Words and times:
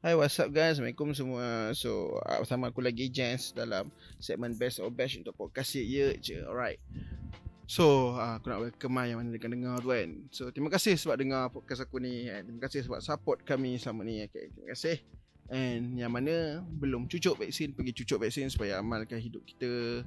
Hi 0.00 0.16
what's 0.16 0.40
up 0.40 0.48
guys? 0.48 0.80
Assalamualaikum 0.80 1.12
semua. 1.12 1.76
So 1.76 2.16
uh, 2.24 2.40
bersama 2.40 2.72
aku 2.72 2.80
lagi 2.80 3.12
Jens 3.12 3.52
Dalam 3.52 3.92
segmen 4.16 4.56
Best 4.56 4.80
or 4.80 4.88
Bash 4.88 5.20
Untuk 5.20 5.36
podcast 5.36 5.76
ye 5.76 6.16
je. 6.16 6.40
Alright. 6.40 6.80
So 7.68 8.16
uh, 8.16 8.40
aku 8.40 8.48
nak 8.48 8.64
welcome 8.64 8.96
yang 9.04 9.20
mana 9.20 9.28
dekat 9.28 9.52
dengar 9.52 9.76
tu 9.84 9.92
kan? 9.92 10.24
So 10.32 10.48
terima 10.56 10.72
kasih 10.72 10.96
sebab 10.96 11.20
dengar 11.20 11.52
podcast 11.52 11.84
aku 11.84 12.00
ni 12.00 12.32
and 12.32 12.48
Terima 12.48 12.64
kasih 12.64 12.88
sebab 12.88 13.04
support 13.04 13.44
kami 13.44 13.76
selama 13.76 14.08
ni 14.08 14.24
okay, 14.24 14.48
Terima 14.48 14.72
kasih. 14.72 15.04
And 15.52 16.00
yang 16.00 16.16
mana 16.16 16.64
belum 16.64 17.04
cucuk 17.04 17.36
vaksin 17.36 17.76
Pergi 17.76 17.92
cucuk 18.00 18.24
vaksin 18.24 18.48
supaya 18.48 18.80
amalkan 18.80 19.20
hidup 19.20 19.44
kita. 19.44 20.00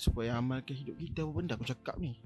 Supaya 0.00 0.40
amalkan 0.40 0.72
hidup 0.72 0.96
kita 0.96 1.28
Apa 1.28 1.32
benda 1.36 1.52
aku 1.52 1.68
cakap 1.68 2.00
ni? 2.00 2.16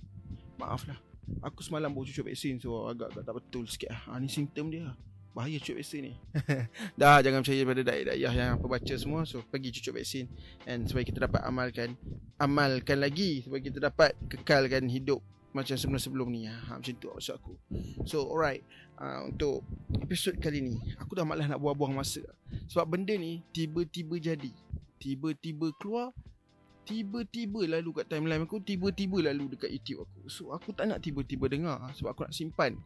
Maaf 0.54 0.86
lah 0.86 1.02
Aku 1.50 1.66
semalam 1.66 1.90
baru 1.90 2.06
cucuk 2.06 2.30
vaksin 2.30 2.62
So 2.62 2.86
agak-agak 2.86 3.26
tak 3.26 3.34
betul 3.42 3.66
sikit 3.66 3.90
lah. 3.90 4.02
Ha, 4.06 4.22
Ni 4.22 4.30
simptom 4.30 4.70
dia 4.70 4.86
lah 4.86 4.94
Bahaya 5.32 5.56
cucuk 5.56 5.80
vaksin 5.80 6.12
ni. 6.12 6.14
Dah 7.00 7.24
jangan 7.24 7.40
percaya 7.40 7.64
pada 7.64 7.80
daya-daya 7.80 8.28
yang 8.36 8.60
apa 8.60 8.66
baca 8.68 8.94
semua 9.00 9.24
So 9.24 9.40
pergi 9.40 9.72
cucuk 9.80 9.96
vaksin. 9.96 10.28
And 10.68 10.84
supaya 10.84 11.08
kita 11.08 11.24
dapat 11.24 11.40
amalkan 11.48 11.96
Amalkan 12.36 13.00
lagi 13.00 13.40
Supaya 13.40 13.64
kita 13.64 13.80
dapat 13.80 14.12
kekalkan 14.28 14.92
hidup 14.92 15.24
Macam 15.56 15.72
sebelum-sebelum 15.80 16.28
ni. 16.28 16.52
Ha, 16.52 16.76
Macam 16.76 16.92
tu 17.00 17.08
maksud 17.08 17.40
aku. 17.40 17.56
So 18.04 18.28
alright. 18.28 18.60
Uh, 19.00 19.32
Untuk 19.32 19.64
episod 20.04 20.36
kali 20.36 20.60
ni 20.60 20.76
Aku 21.00 21.16
dah 21.16 21.24
malas 21.24 21.48
nak 21.48 21.64
buang-buang 21.64 21.96
masa. 21.96 22.20
Sebab 22.68 22.92
benda 22.92 23.16
ni 23.16 23.40
tiba-tiba 23.56 24.20
jadi. 24.20 24.52
Tiba-tiba 25.00 25.72
keluar 25.80 26.12
Tiba-tiba 26.84 27.64
lalu 27.72 28.04
kat 28.04 28.12
timeline 28.12 28.44
aku 28.44 28.60
Tiba-tiba 28.60 29.32
lalu 29.32 29.56
dekat 29.56 29.72
YouTube 29.72 30.04
aku. 30.04 30.28
So 30.28 30.52
aku 30.52 30.76
tak 30.76 30.92
nak 30.92 31.00
tiba-tiba 31.00 31.48
dengar 31.48 31.80
Sebab 31.96 32.12
aku 32.12 32.28
nak 32.28 32.36
simpan. 32.36 32.76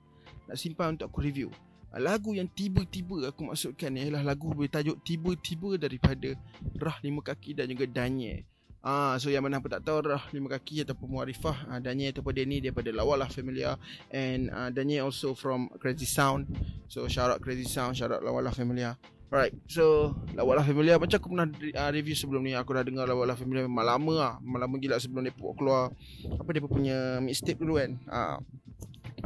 Nak 0.46 0.54
simpan 0.54 0.94
untuk 0.94 1.10
aku 1.10 1.26
review 1.26 1.50
Lagu 1.94 2.34
yang 2.34 2.50
tiba-tiba 2.50 3.30
aku 3.30 3.46
maksudkan 3.46 3.94
ni 3.94 4.10
ialah 4.10 4.26
lagu 4.26 4.50
bertajuk 4.50 5.00
Tiba-tiba 5.06 5.78
daripada 5.78 6.34
Rah 6.76 6.98
Lima 7.00 7.22
Kaki 7.22 7.56
dan 7.56 7.70
juga 7.70 7.86
Danye. 7.86 8.44
Ah, 8.86 9.18
so 9.18 9.34
yang 9.34 9.42
mana 9.42 9.58
apa 9.58 9.66
tak 9.66 9.82
tahu 9.82 10.04
Rah 10.06 10.22
Lima 10.30 10.46
Kaki 10.46 10.86
ataupun 10.86 11.10
Muarifah 11.10 11.58
ah, 11.72 11.80
Danye 11.82 12.14
ataupun 12.14 12.30
Denny 12.36 12.62
daripada 12.62 12.94
Lawalah 12.94 13.26
Familia 13.26 13.74
And 14.14 14.46
uh, 14.54 14.70
Danye 14.70 15.02
also 15.02 15.34
from 15.34 15.72
Crazy 15.82 16.06
Sound. 16.06 16.46
So 16.86 17.10
shout 17.10 17.34
out 17.34 17.42
Crazy 17.42 17.66
Sound, 17.66 17.98
shout 17.98 18.14
out 18.14 18.22
Lawalah 18.22 18.54
Familia 18.54 18.94
Alright, 19.26 19.50
so 19.66 20.14
Lawalah 20.38 20.62
Familia 20.62 21.02
macam 21.02 21.18
aku 21.18 21.34
pernah 21.34 21.50
uh, 21.50 21.90
review 21.90 22.14
sebelum 22.14 22.46
ni 22.46 22.54
Aku 22.54 22.70
dah 22.70 22.86
dengar 22.86 23.10
Lawalah 23.10 23.34
Familia 23.34 23.66
memang 23.66 23.82
lama 23.82 24.12
lah. 24.14 24.32
Memang 24.38 24.60
lama 24.62 24.74
gila 24.78 25.02
sebelum 25.02 25.26
dia 25.26 25.34
keluar. 25.34 25.90
Apa 26.38 26.48
dia 26.54 26.62
punya 26.62 27.18
mixtape 27.18 27.58
dulu 27.58 27.82
kan? 27.82 27.98
Ah, 28.06 28.38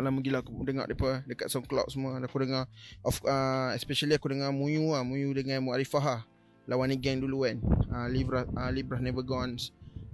Lama 0.01 0.19
gila 0.25 0.41
aku 0.41 0.53
dengar 0.65 0.89
depa 0.89 1.23
dekat 1.29 1.53
SoundCloud 1.53 1.93
semua. 1.93 2.17
Aku 2.19 2.41
dengar 2.41 2.67
of 3.05 3.21
uh, 3.29 3.71
especially 3.77 4.17
aku 4.17 4.33
dengar 4.33 4.51
Muyu 4.51 4.97
ah. 4.97 5.05
Muyu 5.05 5.31
dengan 5.37 5.63
Muarifah 5.65 6.07
ah. 6.07 6.21
Lawan 6.69 6.93
ni 6.93 6.97
gang 6.97 7.21
dulu 7.21 7.45
kan. 7.45 7.61
Uh, 7.93 8.07
Libra 8.09 8.49
uh, 8.57 8.71
Libra 8.73 8.99
Never 8.99 9.23
Gone. 9.23 9.61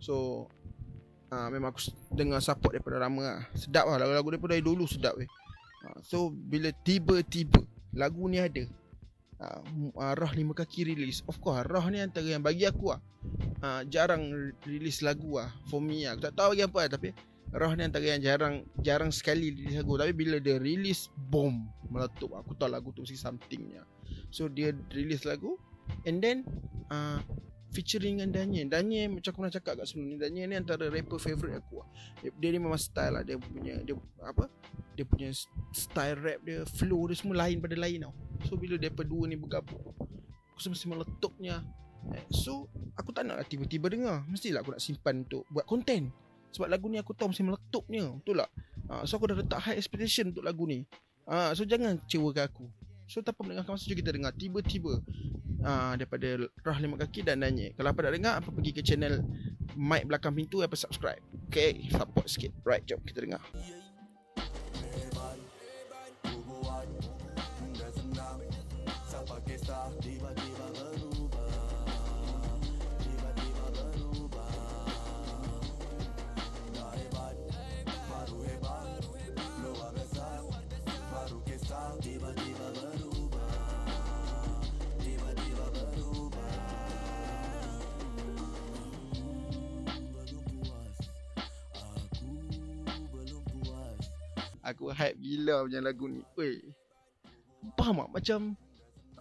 So 0.03 0.47
uh, 1.31 1.49
memang 1.51 1.75
aku 1.75 1.91
dengar 2.15 2.39
support 2.43 2.75
daripada 2.77 3.03
lama 3.03 3.23
lah. 3.23 3.41
sedap 3.55 3.87
lah 3.89 3.99
lagu-lagu 3.99 4.39
depa 4.39 4.47
dari 4.51 4.63
dulu 4.63 4.85
sedap 4.87 5.19
weh 5.19 5.29
uh, 5.87 5.99
so 6.03 6.31
bila 6.31 6.71
tiba-tiba 6.85 7.63
lagu 7.97 8.27
ni 8.31 8.39
ada 8.39 8.65
uh, 9.41 10.15
Rah 10.17 10.33
Lima 10.37 10.53
Kaki 10.53 10.85
release 10.93 11.25
Of 11.25 11.41
course 11.41 11.65
Rah 11.65 11.87
ni 11.89 12.01
antara 12.01 12.29
yang 12.29 12.45
bagi 12.45 12.69
aku 12.69 12.93
lah 12.93 13.01
uh, 13.65 13.81
Jarang 13.89 14.53
release 14.69 15.01
lagu 15.01 15.41
lah 15.41 15.49
For 15.69 15.81
me 15.81 16.05
Aku 16.09 16.21
tak 16.21 16.37
tahu 16.37 16.57
bagi 16.57 16.65
apa 16.65 16.79
lah 16.85 16.91
Tapi 16.93 17.09
Rah 17.55 17.73
ni 17.79 17.83
antara 17.87 18.05
yang 18.05 18.23
jarang 18.23 18.67
jarang 18.83 19.11
sekali 19.15 19.55
release 19.55 19.79
lagu. 19.79 19.95
Tapi 19.99 20.13
bila 20.13 20.37
dia 20.43 20.59
release 20.59 21.09
boom 21.15 21.67
meletup. 21.91 22.35
Aku 22.39 22.59
tahu 22.59 22.71
lagu 22.71 22.91
tu 22.91 23.07
mesti 23.07 23.17
somethingnya 23.19 23.87
so 24.31 24.51
dia 24.51 24.75
release 24.93 25.25
lagu. 25.25 25.57
And 26.03 26.19
then 26.19 26.43
uh, 26.91 27.23
featuring 27.71 28.19
dengan 28.19 28.35
Danye. 28.35 28.67
Danye 28.67 29.07
macam 29.07 29.31
aku 29.31 29.39
pernah 29.43 29.55
cakap 29.55 29.73
kat 29.79 29.87
sebelum 29.87 30.07
ni 30.15 30.17
Danye 30.19 30.43
ni 30.51 30.57
antara 30.59 30.91
rapper 30.91 31.19
favourite 31.21 31.63
aku 31.63 31.83
lah. 31.83 31.89
dia, 32.23 32.31
dia 32.35 32.49
ni 32.55 32.59
memang 32.59 32.81
style 32.81 33.13
lah. 33.15 33.23
Dia 33.23 33.37
punya 33.39 33.75
dia 33.83 33.95
apa? 34.25 34.51
Dia 34.97 35.05
punya 35.05 35.29
style 35.71 36.17
rap 36.19 36.41
dia 36.43 36.65
flow 36.65 37.07
dia 37.13 37.17
semua 37.17 37.47
lain 37.47 37.61
pada 37.63 37.77
lain 37.77 38.09
tau. 38.09 38.15
So 38.49 38.59
bila 38.59 38.81
dia 38.81 38.91
berdua 38.91 39.29
ni 39.31 39.37
bergabung 39.39 39.95
aku 40.57 40.73
mesti 40.73 40.89
meletupnya. 40.89 41.61
Eh, 42.17 42.25
so 42.33 42.71
aku 42.97 43.11
tak 43.13 43.29
nak 43.29 43.43
lah 43.43 43.47
tiba-tiba 43.47 43.93
dengar. 43.93 44.25
Mestilah 44.25 44.65
aku 44.65 44.73
nak 44.73 44.83
simpan 44.83 45.27
untuk 45.29 45.45
buat 45.53 45.69
konten 45.69 46.11
sebab 46.55 46.69
lagu 46.71 46.87
ni 46.91 47.01
aku 47.01 47.13
tahu 47.13 47.33
mesti 47.33 47.45
meletupnya 47.45 48.11
Betul 48.21 48.45
tak? 48.45 48.51
Ha, 48.87 49.03
so 49.03 49.19
aku 49.19 49.31
dah 49.31 49.37
letak 49.39 49.61
high 49.67 49.79
expectation 49.79 50.31
untuk 50.31 50.47
lagu 50.47 50.63
ni. 50.67 50.87
Ha, 51.27 51.53
So 51.59 51.67
jangan 51.67 51.99
kecewakan 52.07 52.45
aku. 52.47 52.67
So 53.07 53.23
tanpa 53.23 53.47
mendengarkan 53.47 53.79
masa 53.79 53.87
kita 53.87 54.11
dengar 54.11 54.35
Tiba-tiba 54.35 54.99
ha, 55.63 55.95
Daripada 55.95 56.43
Rah 56.67 56.79
Lima 56.83 56.99
Kaki 56.99 57.23
dan 57.23 57.39
Nanya 57.39 57.71
Kalau 57.79 57.95
apa 57.95 58.03
nak 58.03 58.13
dengar 58.19 58.35
Apa 58.43 58.51
pergi 58.51 58.75
ke 58.75 58.83
channel 58.83 59.23
Mic 59.79 60.11
Belakang 60.11 60.35
Pintu 60.35 60.59
Apa 60.67 60.75
subscribe. 60.75 61.23
Okay 61.47 61.87
Support 61.95 62.27
sikit. 62.27 62.51
Right 62.67 62.83
jom 62.83 62.99
kita 63.07 63.23
dengar 63.23 63.39
Aku 94.67 94.91
hype 94.91 95.19
gila 95.23 95.63
macam 95.63 95.83
lagu 95.87 96.05
ni. 96.11 96.21
Weh. 96.35 96.59
Faham 97.79 98.03
tak? 98.03 98.11
Macam 98.11 98.39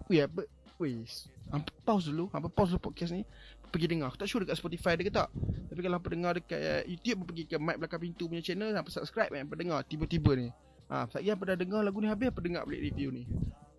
Weh 0.09 0.25
apa 0.25 0.41
Weh 0.81 1.06
Hampa 1.53 1.69
pause 1.85 2.09
dulu. 2.09 2.25
Hampa 2.33 2.50
pause 2.50 2.73
dulu 2.73 2.89
podcast 2.89 3.13
ni. 3.13 3.22
Pergi 3.69 3.85
dengar. 3.85 4.09
Aku 4.09 4.17
tak 4.17 4.25
sure 4.25 4.41
dekat 4.41 4.57
Spotify 4.57 4.97
dia 4.97 5.05
ke 5.05 5.13
tak. 5.13 5.29
Tapi 5.69 5.79
kalau 5.85 6.01
hampa 6.01 6.09
dengar 6.09 6.31
dekat 6.39 6.88
YouTube 6.89 7.29
pergi 7.29 7.44
ke 7.45 7.55
mic 7.61 7.78
belakang 7.78 8.01
pintu 8.01 8.31
punya 8.31 8.41
channel 8.41 8.72
Hampa 8.73 8.89
subscribe 8.89 9.29
Hampa 9.35 9.53
dengar 9.59 9.85
tiba-tiba 9.85 10.31
ni. 10.34 10.47
Ha, 10.85 11.09
lagi 11.09 11.29
hampa 11.29 11.44
dah 11.50 11.57
dengar 11.57 11.81
lagu 11.81 11.97
ni 12.01 12.09
habis 12.09 12.34
Hampa 12.34 12.41
dengar 12.41 12.63
balik 12.66 12.81
review 12.81 13.13
ni. 13.13 13.23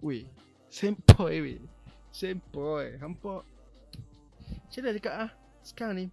Weh 0.04 0.22
Sempoi 0.70 1.34
weh. 1.42 1.60
Sempoi 2.14 3.00
Hampa 3.02 3.42
Macam 4.46 4.80
mana 4.82 4.94
dekat 4.94 5.14
ah? 5.14 5.30
Sekarang 5.66 5.94
ni 5.98 6.06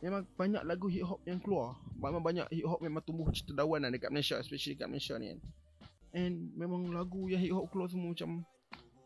Memang 0.00 0.24
banyak 0.32 0.62
lagu 0.64 0.88
hip 0.88 1.04
hop 1.04 1.20
yang 1.28 1.36
keluar. 1.36 1.76
Memang 2.00 2.24
banyak 2.24 2.48
hip 2.48 2.64
hop 2.64 2.80
memang 2.80 3.04
tumbuh 3.04 3.28
cerita 3.28 3.52
dawan 3.52 3.84
lah 3.84 3.92
dekat 3.92 4.08
Malaysia 4.08 4.40
Especially 4.40 4.72
dekat 4.72 4.88
Malaysia 4.88 5.14
ni 5.20 5.36
kan. 5.36 5.40
And 6.16 6.34
memang 6.56 6.88
lagu 6.88 7.28
yang 7.28 7.40
hip 7.44 7.52
hop 7.52 7.68
keluar 7.68 7.92
semua 7.92 8.16
macam 8.16 8.40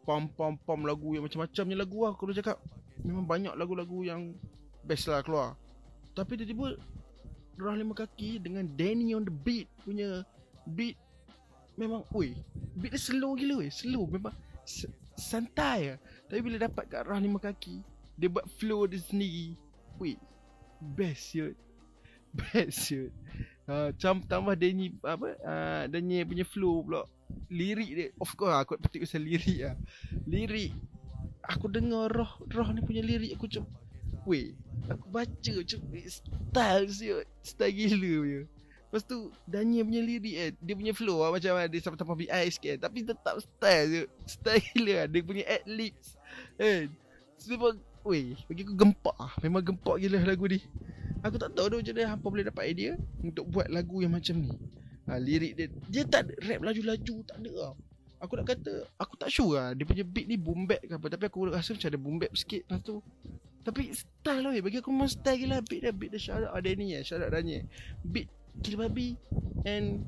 Pam 0.04 0.28
pam 0.30 0.54
pam 0.60 0.84
lagu 0.84 1.16
yang 1.16 1.24
macam-macam 1.24 1.64
ni 1.66 1.74
lagu 1.74 1.98
lah 2.06 2.14
Kalau 2.14 2.30
cakap. 2.30 2.62
Memang 3.02 3.26
banyak 3.26 3.54
lagu-lagu 3.58 4.06
yang 4.06 4.38
Best 4.86 5.10
lah 5.10 5.24
keluar. 5.26 5.58
Tapi 6.14 6.38
tiba-tiba 6.38 6.78
Rah 7.58 7.74
lima 7.78 7.94
kaki 7.94 8.42
dengan 8.42 8.66
Danny 8.74 9.14
on 9.14 9.26
the 9.26 9.34
beat 9.34 9.66
punya 9.82 10.22
Beat 10.78 10.94
Memang 11.74 12.06
Ui 12.14 12.38
Beat 12.78 12.94
dia 12.94 13.02
slow 13.02 13.34
gila 13.34 13.66
weh 13.66 13.70
Slow. 13.74 14.06
Memang 14.06 14.34
Santai 15.18 15.94
lah. 15.94 15.98
Tapi 16.30 16.38
bila 16.38 16.62
dapat 16.62 16.86
kat 16.86 17.02
Rah 17.02 17.18
lima 17.18 17.42
kaki 17.42 17.82
Dia 18.14 18.30
buat 18.30 18.46
flow 18.62 18.86
dia 18.86 19.02
sendiri. 19.02 19.58
Ui 19.98 20.14
best 20.84 21.32
shoot 21.32 21.56
best 22.38 22.76
shoot 22.84 23.12
uh, 23.68 23.90
macam 23.92 24.20
tambah 24.24 24.54
Danny 24.56 24.92
apa 25.00 25.28
uh, 25.40 25.82
Danny 25.88 26.24
punya 26.24 26.44
flow 26.44 26.84
pula. 26.84 27.02
Lirik 27.48 27.90
dia 27.96 28.06
of 28.20 28.30
course 28.36 28.54
aku 28.54 28.76
petik 28.78 29.08
pasal 29.08 29.24
lirik 29.24 29.58
lah. 29.64 29.76
Lirik 30.28 30.72
aku 31.44 31.66
dengar 31.72 32.08
roh 32.08 32.32
roh 32.52 32.68
ni 32.72 32.80
punya 32.80 33.04
lirik 33.04 33.36
aku 33.36 33.48
macam 33.48 33.64
weh 34.24 34.56
aku 34.88 35.06
baca 35.12 35.50
macam 35.60 35.80
style 36.08 36.88
siut 36.88 37.26
style 37.44 37.74
gila 37.74 38.12
punya. 38.24 38.40
Lepas 38.94 39.10
tu 39.10 39.26
Danya 39.50 39.82
punya 39.82 40.06
lirik 40.06 40.36
eh 40.38 40.50
Dia 40.62 40.78
punya 40.78 40.94
flow 40.94 41.26
lah 41.26 41.34
Macam 41.34 41.58
dia 41.66 41.82
sampai-sampai 41.82 42.14
BI 42.14 42.46
sikit 42.46 42.78
Tapi 42.78 43.02
tetap 43.02 43.42
style 43.42 43.86
je 43.90 44.02
Style 44.22 44.62
gila 44.70 44.92
lah 45.02 45.06
Dia 45.10 45.22
punya 45.26 45.44
ad 45.50 45.66
libs 45.66 46.14
Eh 46.62 46.86
Sebab 47.42 47.74
Weh, 48.04 48.36
bagi 48.46 48.62
aku 48.68 48.76
gempak 48.76 49.16
ah. 49.16 49.32
Memang 49.40 49.64
gempak 49.64 49.96
gila 49.96 50.20
lagu 50.20 50.44
ni. 50.44 50.60
Aku 51.24 51.40
tak 51.40 51.56
tahu 51.56 51.72
dah 51.72 51.78
macam 51.80 51.94
mana 51.96 52.12
hampa 52.12 52.26
boleh 52.28 52.44
dapat 52.44 52.64
idea 52.68 53.00
untuk 53.24 53.48
buat 53.48 53.64
lagu 53.72 54.04
yang 54.04 54.12
macam 54.12 54.36
ni. 54.44 54.52
Ha, 55.08 55.16
lirik 55.16 55.56
dia 55.56 55.66
dia 55.88 56.02
tak 56.04 56.32
rap 56.44 56.60
laju-laju 56.60 57.14
tak 57.24 57.36
ada 57.40 57.52
tau. 57.56 57.74
Aku 58.20 58.40
nak 58.40 58.46
kata 58.48 58.88
aku 59.00 59.16
tak 59.16 59.28
sure 59.32 59.56
lah 59.56 59.76
dia 59.76 59.84
punya 59.84 60.04
beat 60.04 60.28
ni 60.28 60.36
boom 60.36 60.64
bap 60.64 60.80
ke 60.80 60.96
apa 60.96 61.06
tapi 61.12 61.24
aku 61.28 61.52
rasa 61.52 61.76
macam 61.76 61.88
ada 61.92 62.00
boom 62.00 62.16
bap 62.20 62.32
sikit 62.36 62.64
lepas 62.68 62.80
tu. 62.84 63.00
Tapi 63.64 63.92
style 63.96 64.44
lah 64.44 64.52
bagi 64.60 64.80
aku 64.84 64.92
memang 64.92 65.08
style 65.08 65.40
gila 65.40 65.64
beat 65.64 65.80
dia 65.84 65.92
beat 65.92 66.12
dia 66.12 66.32
out 66.36 66.56
ada 66.56 66.70
ni 66.76 66.92
ya 66.92 67.00
shout 67.00 67.24
out 67.24 67.32
Danya. 67.32 67.64
Beat 68.04 68.28
gila 68.60 68.88
babi 68.88 69.16
and 69.64 70.04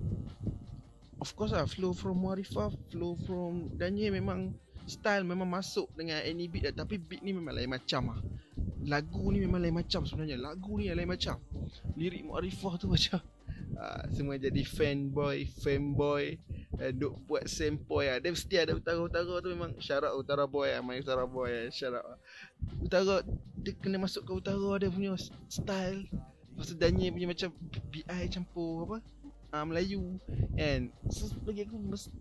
of 1.21 1.33
course 1.33 1.57
lah 1.57 1.65
flow 1.65 1.97
from 1.97 2.21
Warifah 2.21 2.73
flow 2.93 3.17
from 3.25 3.73
Danya 3.77 4.13
memang 4.13 4.53
style 4.87 5.27
memang 5.27 5.51
masuk 5.51 5.91
dengan 5.99 6.23
any 6.23 6.47
beat 6.47 6.71
dah 6.71 6.87
tapi 6.87 6.97
beat 6.97 7.21
ni 7.21 7.35
memang 7.35 7.55
lain 7.55 7.71
macam 7.71 8.17
ah. 8.17 8.21
Lagu 8.87 9.35
ni 9.35 9.43
memang 9.43 9.59
lain 9.59 9.75
macam 9.75 10.07
sebenarnya. 10.07 10.39
Lagu 10.39 10.79
ni 10.79 10.87
lain 10.87 11.11
macam. 11.11 11.43
Lirik 11.99 12.23
Muarifah 12.23 12.79
tu 12.79 12.87
macam 12.95 13.19
uh, 13.75 14.03
semua 14.15 14.39
jadi 14.39 14.63
fanboy, 14.63 15.51
fanboy 15.59 16.39
uh, 16.79 16.93
duk 16.95 17.19
buat 17.27 17.51
sempoi 17.51 18.07
ah. 18.15 18.19
Dia 18.23 18.31
mesti 18.31 18.55
ada 18.57 18.73
utara-utara 18.79 19.43
tu 19.43 19.51
memang 19.51 19.75
syarat 19.83 20.15
utara 20.15 20.47
boy 20.47 20.71
ah, 20.71 20.81
main 20.81 21.03
utara 21.03 21.27
boy 21.27 21.51
ah, 21.51 21.67
syarat. 21.69 22.03
Utara 22.79 23.27
dia 23.59 23.75
kena 23.75 23.99
masuk 23.99 24.23
ke 24.23 24.33
utara 24.33 24.79
dia 24.79 24.89
punya 24.89 25.19
style. 25.51 26.07
Lepas 26.55 26.73
tu 26.73 26.77
Daniel 26.79 27.13
punya 27.13 27.29
macam 27.29 27.49
BI 27.93 28.25
campur 28.33 28.89
apa 28.89 28.97
uh, 29.53 29.65
Melayu. 29.67 30.19
And 30.57 30.91
so, 31.13 31.29
Bagi 31.45 31.69
aku 31.69 31.77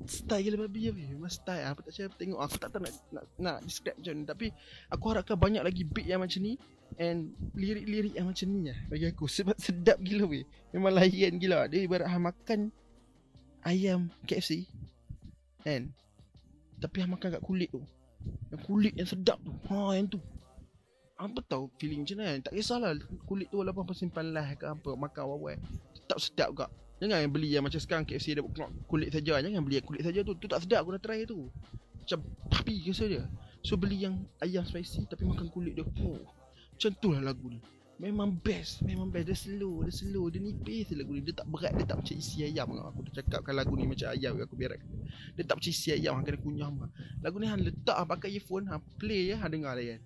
Style 0.05 0.55
babi 0.59 0.91
ya, 0.91 0.93
Mas 1.15 1.39
style. 1.39 1.63
Apa 1.65 1.79
tak 1.85 1.93
saya 1.95 2.07
tengok 2.11 2.39
Aku 2.43 2.55
tak 2.59 2.69
tahu 2.75 2.83
nak, 2.83 2.93
nak, 3.09 3.25
nak 3.39 3.57
describe 3.63 3.95
macam 3.95 4.13
ni 4.13 4.23
Tapi 4.27 4.45
Aku 4.91 5.05
harapkan 5.15 5.37
banyak 5.39 5.63
lagi 5.63 5.83
beat 5.87 6.07
yang 6.09 6.21
macam 6.21 6.43
ni 6.43 6.59
And 6.99 7.31
Lirik-lirik 7.55 8.13
yang 8.19 8.27
macam 8.27 8.47
ni 8.51 8.69
lah 8.69 8.79
Bagi 8.91 9.05
aku. 9.09 9.25
Sebab 9.25 9.55
sedap 9.55 9.97
gila 10.03 10.27
weh. 10.27 10.45
Memang 10.75 10.93
layan 10.93 11.39
gila. 11.39 11.71
Dia 11.71 11.87
ibarat 11.87 12.11
ha, 12.11 12.19
makan 12.19 12.69
Ayam 13.63 14.11
KFC 14.27 14.67
And 15.63 15.95
Tapi 16.77 16.97
ha, 17.01 17.07
makan 17.07 17.39
kat 17.39 17.43
kulit 17.43 17.71
tu. 17.71 17.81
Yang 18.51 18.61
kulit 18.67 18.93
yang 18.99 19.07
sedap 19.07 19.39
tu. 19.41 19.55
Ha 19.71 19.95
yang 19.95 20.11
tu. 20.11 20.19
Apa 21.15 21.39
tahu 21.47 21.71
feeling 21.79 22.03
macam 22.03 22.19
mana 22.19 22.43
Tak 22.43 22.51
kisahlah 22.51 22.91
Kulit 23.23 23.47
tu 23.47 23.63
walaupun 23.63 23.87
simpan 23.95 24.35
lah 24.35 24.51
ke 24.59 24.67
apa 24.67 24.99
Makan 24.99 25.21
apa-apa 25.23 25.63
Tetap 25.95 26.19
sedap 26.19 26.51
juga 26.51 26.67
Jangan 26.95 27.17
yang 27.27 27.33
beli 27.33 27.49
yang 27.51 27.63
macam 27.67 27.79
sekarang 27.81 28.07
KFC 28.07 28.39
ada 28.39 28.43
kulit 28.87 29.11
saja. 29.11 29.43
Jangan 29.43 29.61
beli 29.63 29.83
yang 29.83 29.87
kulit 29.87 30.01
saja 30.03 30.23
tu. 30.23 30.31
Tu 30.39 30.47
tak 30.47 30.63
sedap 30.63 30.87
aku 30.87 30.95
nak 30.95 31.03
try 31.03 31.27
tu. 31.27 31.51
Macam 32.05 32.21
papi 32.53 32.85
ke 32.85 32.93
saja 32.93 33.25
So 33.65 33.81
beli 33.81 34.05
yang 34.05 34.29
ayam 34.37 34.61
spicy 34.61 35.09
Tapi 35.09 35.25
makan 35.25 35.49
kulit 35.49 35.73
dia 35.73 35.81
oh, 35.81 36.21
Macam 36.77 36.91
tu 37.01 37.09
lah 37.17 37.33
lagu 37.33 37.49
ni. 37.49 37.57
Memang 37.97 38.29
best 38.29 38.85
Memang 38.85 39.09
best. 39.09 39.25
Dia 39.27 39.35
slow 39.35 39.83
Dia 39.83 39.91
slow. 39.91 40.25
Dia 40.31 40.39
nipis 40.39 40.93
lagu 40.95 41.11
ni. 41.17 41.25
Dia 41.25 41.35
tak 41.35 41.49
berat 41.51 41.73
Dia 41.75 41.83
tak 41.83 41.97
macam 41.99 42.15
isi 42.15 42.45
ayam. 42.47 42.71
Aku 42.71 42.99
dah 43.09 43.13
cakapkan 43.19 43.53
lagu 43.57 43.73
ni 43.75 43.89
macam 43.89 44.07
ayam 44.13 44.37
Aku 44.39 44.55
biar 44.55 44.79
Dia 45.35 45.43
tak 45.43 45.59
macam 45.59 45.71
isi 45.73 45.89
ayam 45.91 46.21
Kena 46.23 46.37
kunyah 46.39 46.69
Lagu 47.19 47.35
ni 47.41 47.49
Han 47.49 47.59
letak 47.59 47.97
pakai 48.05 48.31
earphone 48.37 48.69
Han 48.71 48.79
play 48.95 49.33
ya 49.33 49.41
Han 49.41 49.49
dengar 49.51 49.75
lah 49.75 49.83
kan 49.83 50.01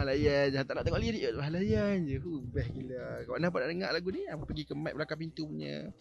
Halayan 0.00 0.46
Jangan 0.50 0.66
tak 0.66 0.74
nak 0.80 0.84
tengok 0.88 1.02
lirik 1.02 1.22
Halayan 1.36 1.96
je. 2.08 2.16
Huh, 2.18 2.40
Best 2.48 2.70
gila. 2.72 3.24
Kau 3.28 3.36
nak 3.36 3.52
nak 3.52 3.68
dengar 3.68 3.90
lagu 3.92 4.08
ni 4.08 4.24
Apa 4.26 4.42
pergi 4.48 4.64
ke 4.64 4.72
mic 4.72 4.96
belakang 4.96 5.20
pintu 5.20 5.44
punya 5.46 5.92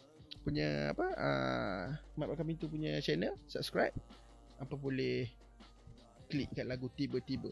Punya 0.42 0.96
apa 0.96 1.06
uh, 1.19 1.84
Mic 2.16 2.28
belakang 2.31 2.48
pintu 2.48 2.66
punya 2.72 2.98
channel. 3.04 3.36
Subscribe. 3.50 3.94
Apa 4.62 4.74
boleh 4.80 5.28
Klik 6.30 6.54
kat 6.54 6.69
lagu 6.69 6.88
tiba-tiba. 6.94 7.50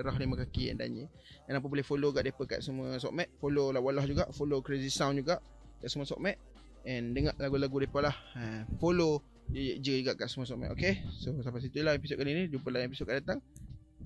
Rah 0.00 0.16
lima 0.16 0.34
kaki 0.40 0.72
yang 0.72 0.80
tanya. 0.80 1.04
Dan 1.44 1.60
apa 1.60 1.66
boleh 1.68 1.84
follow 1.84 2.08
kat 2.10 2.24
mereka 2.24 2.56
kat 2.56 2.60
semua 2.64 2.96
Sokmat 2.96 3.28
Follow 3.36 3.70
lah 3.70 3.84
walah 3.84 4.08
juga. 4.08 4.24
Follow 4.32 4.64
Crazy 4.64 4.88
Sound 4.88 5.20
juga 5.20 5.44
Kat 5.84 5.92
semua 5.92 6.08
Sokmat 6.08 6.40
And 6.88 7.12
dengar 7.12 7.36
lagu-lagu 7.36 7.76
mereka 7.76 8.00
lah. 8.00 8.16
Ha, 8.36 8.64
Follow 8.80 9.20
je, 9.52 9.76
je 9.76 10.00
juga 10.00 10.16
kat 10.16 10.32
semua 10.32 10.48
Sokmat 10.48 10.72
Okay? 10.72 11.04
So 11.20 11.36
sampai 11.44 11.60
situ 11.60 11.84
lah 11.84 11.92
episod 11.92 12.16
kali 12.16 12.32
ni. 12.32 12.44
Jumpa 12.48 12.72
lain 12.72 12.88
episod 12.88 13.04
akan 13.04 13.16
datang. 13.20 13.40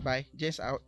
Bye. 0.03 0.27
Jess 0.35 0.59
out 0.59 0.83